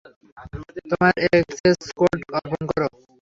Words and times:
তোমাদের 0.91 1.27
access 1.39 1.79
code 1.99 2.17
অর্পণ 2.37 2.61
করো। 2.71 2.87